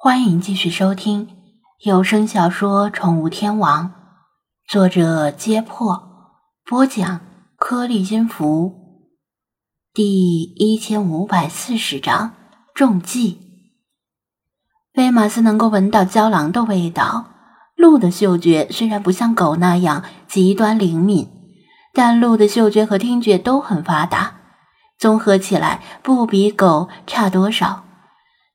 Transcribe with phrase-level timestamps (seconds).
[0.00, 1.26] 欢迎继续收听
[1.80, 3.86] 有声小说《宠物天王》，
[4.68, 6.00] 作者：揭破，
[6.64, 7.20] 播讲：
[7.56, 8.72] 颗粒音符，
[9.92, 12.32] 第一千五百四十章
[12.76, 13.40] 中计。
[14.94, 17.32] 威马斯能够闻到胶囊的味道。
[17.74, 21.28] 鹿的嗅觉虽然不像狗那样极端灵敏，
[21.92, 24.36] 但鹿的嗅觉和听觉都很发达，
[24.96, 27.82] 综合起来不比狗差多少。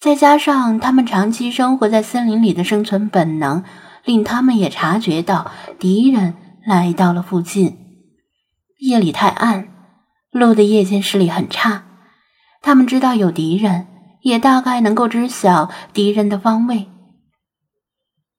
[0.00, 3.62] 再加上他们长期生活在森林里的生存本能，
[4.04, 6.34] 令他们也察觉到敌人
[6.64, 7.76] 来到了附近。
[8.78, 9.68] 夜里太暗，
[10.30, 11.84] 鹿的夜间视力很差。
[12.62, 13.88] 他们知道有敌人，
[14.22, 16.88] 也大概能够知晓敌人的方位，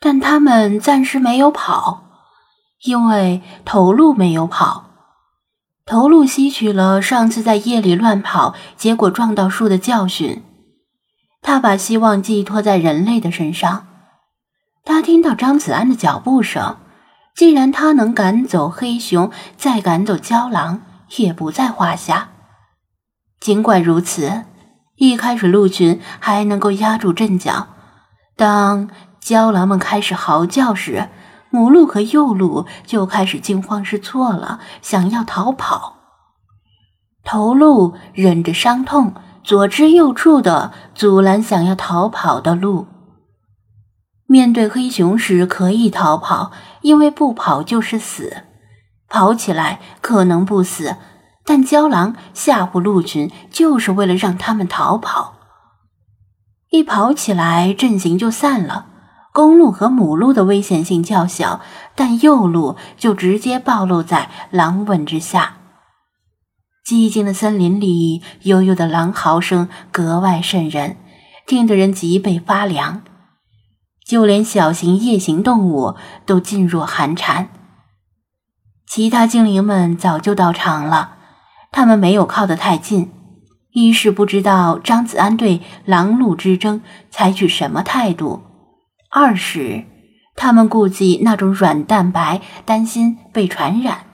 [0.00, 2.04] 但他们暂时没有跑，
[2.84, 4.86] 因为头鹿没有跑。
[5.84, 10.42] 头鹿吸取了上次在夜里乱跑，结果撞到树的教训。
[11.50, 13.88] 他把希望寄托在人类的身上。
[14.84, 16.76] 他听到张子安的脚步声，
[17.34, 20.82] 既然他能赶走黑熊，再赶走郊狼
[21.16, 22.28] 也不在话下。
[23.40, 24.44] 尽管如此，
[24.94, 27.66] 一开始鹿群还能够压住阵脚，
[28.36, 31.08] 当郊狼们开始嚎叫时，
[31.50, 35.96] 母鹿和幼鹿就开始惊慌失措了，想要逃跑。
[37.24, 39.14] 头鹿忍着伤痛。
[39.42, 42.86] 左支右绌的阻拦想要逃跑的鹿。
[44.26, 46.52] 面对黑熊时可以逃跑，
[46.82, 48.44] 因为不跑就是死；
[49.08, 50.96] 跑起来可能不死，
[51.44, 55.34] 但郊狼吓唬鹿群就是为了让他们逃跑。
[56.70, 58.86] 一跑起来，阵型就散了。
[59.32, 61.60] 公鹿和母鹿的危险性较小，
[61.94, 65.56] 但幼鹿就直接暴露在狼吻之下。
[66.90, 70.96] 寂静的森林里，悠悠的狼嚎声格外瘆人，
[71.46, 73.02] 听得人脊背发凉。
[74.04, 75.94] 就连小型夜行动物
[76.26, 77.48] 都噤若寒蝉。
[78.88, 81.18] 其他精灵们早就到场了，
[81.70, 83.12] 他们没有靠得太近，
[83.70, 88.42] 一是不知道张子安对狼鹿之争采取什么态度，
[89.12, 89.84] 二是
[90.34, 94.06] 他们顾忌那种软蛋白，担心被传染。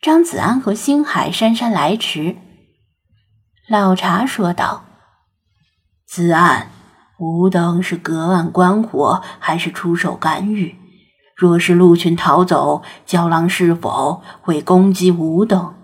[0.00, 2.38] 张子安和星海姗姗来迟。
[3.68, 4.84] 老茶说道
[6.08, 6.70] ：“子安，
[7.18, 10.74] 吾等是隔岸观火，还是出手干预？
[11.36, 15.74] 若是鹿群逃走，郊狼是否会攻击吾等？”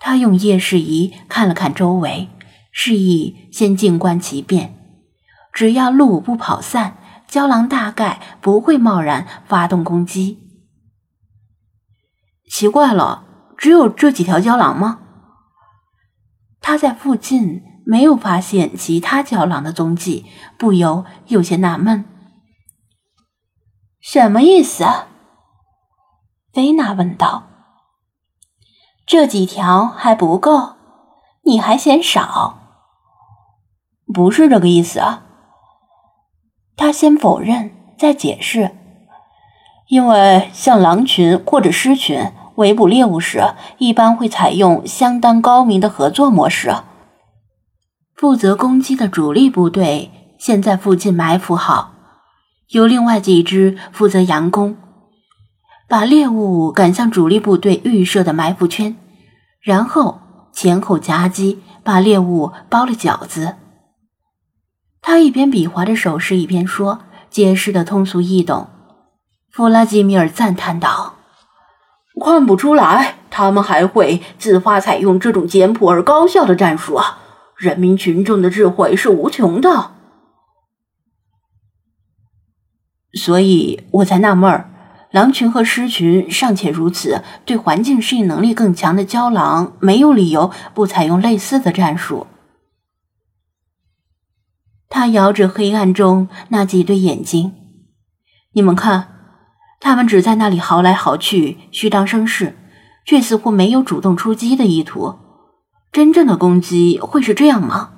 [0.00, 2.30] 他用夜视仪看了看周围，
[2.72, 4.74] 示意先静观其变。
[5.52, 6.96] 只要鹿不跑散，
[7.28, 10.43] 郊狼大概不会贸然发动攻击。
[12.50, 13.24] 奇怪了，
[13.56, 15.00] 只有这几条胶囊吗？
[16.60, 20.26] 他在附近没有发现其他胶囊的踪迹，
[20.58, 22.04] 不由有些纳闷。
[24.00, 24.84] 什么意思？
[26.52, 27.48] 菲娜问道。
[29.06, 30.76] 这几条还不够，
[31.42, 32.58] 你还嫌少？
[34.14, 35.24] 不是这个意思啊。
[36.76, 38.74] 他先否认，再解释。
[39.88, 43.42] 因为像狼群或者狮群围捕猎物时，
[43.78, 46.74] 一般会采用相当高明的合作模式。
[48.14, 51.92] 负责攻击的主力部队先在附近埋伏好，
[52.68, 54.76] 由另外几支负责佯攻，
[55.88, 58.96] 把猎物赶向主力部队预设的埋伏圈，
[59.60, 60.20] 然后
[60.52, 63.56] 前后夹击，把猎物包了饺子。
[65.02, 68.68] 他一边比划着手势，一边说，解释的通俗易懂。
[69.54, 71.14] 弗拉基米尔赞叹道
[72.20, 77.20] ：“看不出来，他们还会自发采用这种简朴而高效的战术啊！
[77.56, 79.92] 人民群众的智慧是无穷的，
[83.12, 84.68] 所以我才纳闷儿，
[85.12, 92.26] 狼群和狮群尚且如此，对环境适应能力更强的郊狼，没有理由不采用类似的战术。”
[94.90, 97.52] 他摇着黑暗中那几对眼睛，
[98.54, 99.13] 你们看。
[99.80, 102.56] 他们只在那里嚎来嚎去，虚张声势，
[103.04, 105.16] 却似乎没有主动出击的意图。
[105.92, 107.90] 真正的攻击会是这样吗？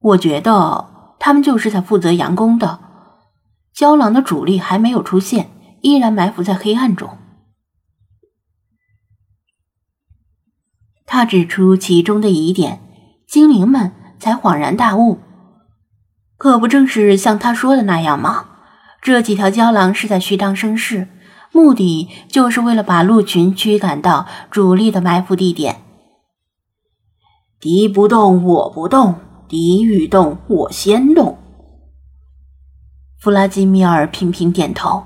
[0.00, 2.80] 我觉得他们就是在负责佯攻的。
[3.74, 5.50] 胶囊的主力还没有出现，
[5.82, 7.18] 依然埋伏在黑暗中。
[11.06, 12.80] 他指出其中的疑点，
[13.26, 15.18] 精灵们才恍然大悟。
[16.38, 18.49] 可不正是像他说的那样吗？
[19.02, 21.08] 这几条胶囊是在虚张声势，
[21.52, 25.82] 目的就是为了把鹿群驱赶到主力的埋伏地点。
[27.58, 29.16] 敌不动，我不动，
[29.48, 31.38] 敌欲动，我先动。
[33.18, 35.04] 弗拉基米尔频频点头。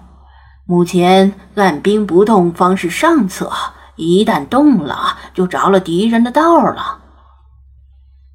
[0.67, 3.53] 目前按兵不动方是上策，
[3.97, 7.01] 一旦动了，就着了敌人的道了。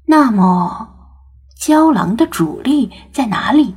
[0.06, 0.88] 那么，
[1.58, 3.74] 胶囊的主力在哪里？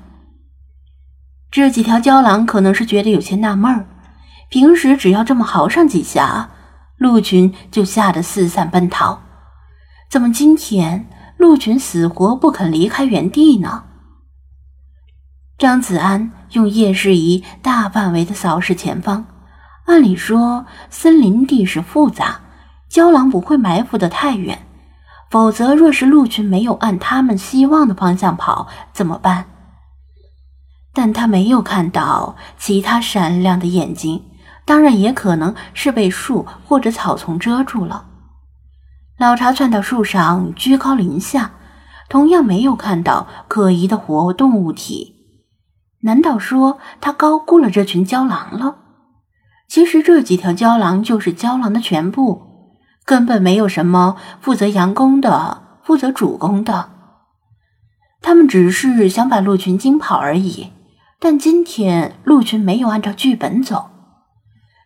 [1.54, 3.86] 这几条胶狼可能是觉得有些纳闷儿。
[4.50, 6.50] 平时只要这么嚎上几下，
[6.98, 9.22] 鹿群就吓得四散奔逃。
[10.10, 11.08] 怎么今天
[11.38, 13.84] 鹿群死活不肯离开原地呢？
[15.60, 19.28] 张子安用夜视仪大范围的扫视前方。
[19.86, 22.40] 按理说，森林地势复杂，
[22.90, 24.66] 胶狼不会埋伏的太远。
[25.30, 29.46] 否则，若是鹿群没有按他们希望的方向跑，怎么办？
[30.94, 34.24] 但他没有看到其他闪亮的眼睛，
[34.64, 38.06] 当然也可能是被树或者草丛遮住了。
[39.18, 41.54] 老茶窜到树上，居高临下，
[42.10, 45.16] 同样没有看到可疑的活动物体。
[46.02, 48.76] 难道说他高估了这群胶囊了？
[49.68, 52.76] 其实这几条胶囊就是胶囊的全部，
[53.06, 56.90] 根本没有什么负责阳功的、负责主攻的。
[58.22, 60.72] 他们只是想把鹿群惊跑而已。
[61.24, 63.92] 但今天鹿群没有按照剧本走，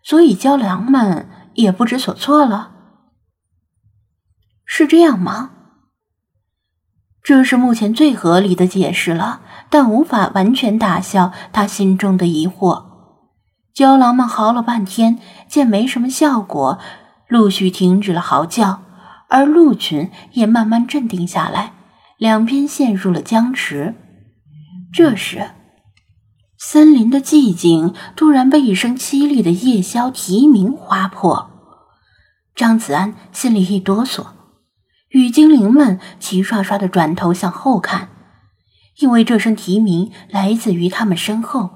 [0.04, 2.74] 所以胶囊们也不知所措了。
[4.63, 5.50] 是这样吗？
[7.24, 9.42] 这是目前最合理的解释了。
[9.72, 12.86] 但无法完全打消他心中的疑惑。
[13.74, 15.18] 胶狼们嚎了半天，
[15.48, 16.78] 见没什么效果，
[17.28, 18.84] 陆续停止了嚎叫，
[19.28, 21.74] 而鹿群也慢慢镇定下来，
[22.19, 23.95] 两边陷入了僵持。
[24.94, 25.50] 这时，
[26.59, 31.51] 森林的寂静突然被一声凄厉的夜宵啼鸣划破。
[32.56, 34.25] 张子安心里一哆嗦，
[35.09, 38.09] 与精灵们齐刷刷的转头向后看。
[39.00, 41.69] 因为这声啼鸣来自于他们身后，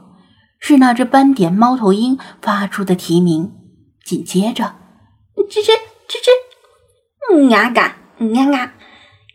[0.59, 3.53] 是那只斑点猫头鹰发出的啼鸣。
[4.03, 4.73] 紧接着，
[5.35, 5.69] 吱吱
[6.09, 7.97] 吱吱，呀嘎
[8.33, 8.73] 呀嘎，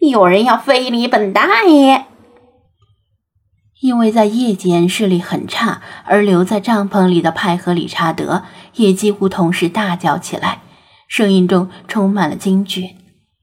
[0.01, 2.07] 有人要非礼本大爷！
[3.81, 8.45] 因为在夜间视力很差而留在帐篷里的派和理查德
[8.75, 10.63] 也几乎同时大叫起来，
[11.09, 12.97] 声音中充满了惊惧。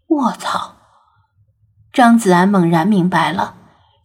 [0.07, 0.77] 我操！
[1.91, 3.56] 张子安猛然明白了。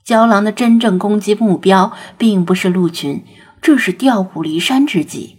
[0.04, 3.24] 胶囊的真正攻击目标并不是鹿群，
[3.60, 5.36] 这是调虎离山之计。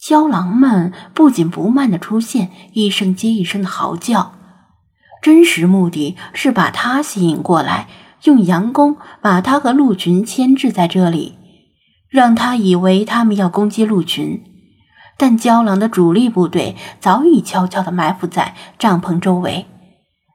[0.00, 4.34] 胶囊们不紧不慢的出现，一声接一声的嚎叫，
[5.20, 7.88] 真实目的是把他吸引过来，
[8.24, 11.36] 用佯攻把他和鹿群牵制在这里，
[12.08, 14.42] 让他以为他们要攻击鹿群。
[15.16, 19.66] 但胶囊的主力部队早已悄悄地埋伏在帐篷周围，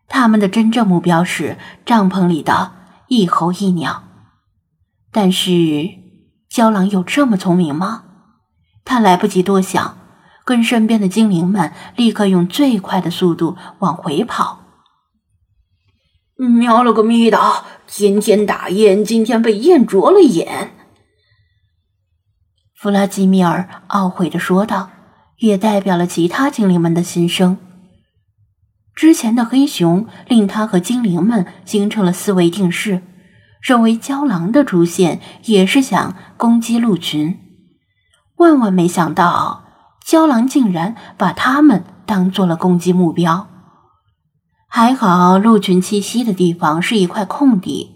[0.07, 2.71] 他们的真正目标是帐篷里的。
[3.09, 4.03] 一猴一鸟，
[5.12, 5.89] 但是
[6.50, 8.06] 胶囊有这么聪明吗？
[8.83, 9.97] 他来不及多想，
[10.44, 14.62] 跟身边的精灵们立刻用最快的速度往回跑。
[16.50, 17.40] 喵了个咪的！
[17.88, 20.72] 天天打雁，今天被雁啄了眼。
[22.75, 24.90] 弗拉基米尔懊悔的说道，
[25.38, 27.57] 也代表了其他精灵们的心声。
[28.95, 33.01] 之前的黑熊令他和精灵们形成了思维定式，
[33.62, 37.40] 认为胶囊的出现也是想攻击鹿群。
[38.38, 39.66] 万万没想到，
[40.06, 43.47] 胶囊竟然把他们当做了攻击目标。
[44.75, 47.92] 还好，鹿群栖息的地方是一块空地，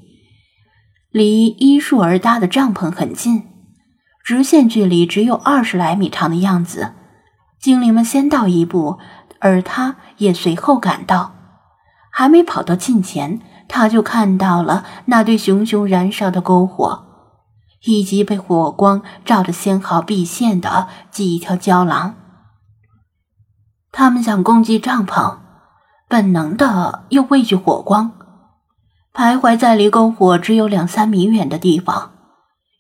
[1.10, 3.48] 离依树而搭的帐篷很近，
[4.24, 6.94] 直线距离只有二十来米长的样子。
[7.60, 9.00] 精灵们先到一步。
[9.40, 11.34] 而他也随后赶到，
[12.12, 17.06] 还没跑到近前，他就看到了那堆熊熊燃烧的篝火，
[17.86, 22.16] 以及被火光照得纤毫毕现的几条胶狼。
[23.92, 25.38] 他们想攻击帐篷，
[26.10, 28.14] 本能的又畏惧火光，
[29.14, 32.14] 徘徊在离篝火只有两三米远的地方。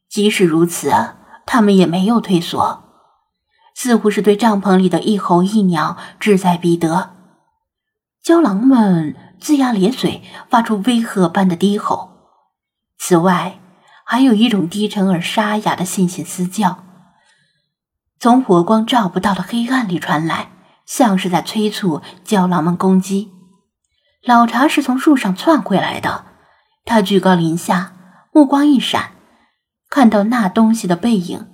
[0.09, 0.91] 即使如此，
[1.45, 2.85] 他们也没有退缩。
[3.75, 7.11] 似乎是对帐篷里的一猴一鸟志在必得，
[8.23, 12.11] 胶狼们龇牙咧嘴，发出威吓般的低吼。
[12.97, 13.59] 此外，
[14.05, 16.85] 还有一种低沉而沙哑的信信嘶叫，
[18.19, 20.49] 从火光照不到的黑暗里传来，
[20.87, 23.31] 像是在催促胶囊们攻击。
[24.23, 26.25] 老茶是从树上窜回来的，
[26.83, 27.93] 他居高临下，
[28.33, 29.11] 目光一闪，
[29.89, 31.47] 看到那东西的背影。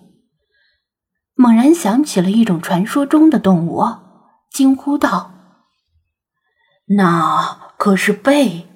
[1.36, 3.84] 猛然想起了一种传说中的动物，
[4.52, 5.34] 惊呼道
[6.96, 8.70] ：“那可是贝！